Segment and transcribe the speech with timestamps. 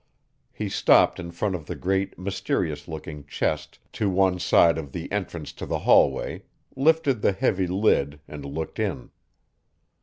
[0.51, 5.11] He stopped in front of the great, mysterious looking chest to one side of the
[5.11, 6.41] entrance to the hallway,
[6.75, 9.11] lifted the heavy lid and looked in.